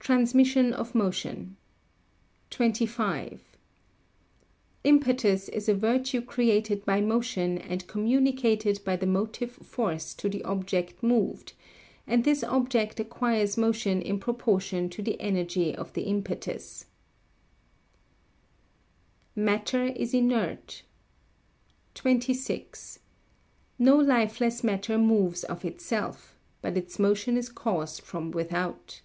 [0.00, 1.56] [Sidenote: Transmission of Motion]
[2.48, 3.42] 25.
[4.84, 10.42] Impetus is a virtue created by motion and communicated by the motive force to the
[10.44, 11.52] object moved,
[12.06, 16.86] and this object acquires motion in proportion to the energy of the impetus.
[19.34, 20.84] [Sidenote: Matter is Inert]
[21.92, 23.00] 26.
[23.78, 29.02] No lifeless matter moves of itself, but its motion is caused from without.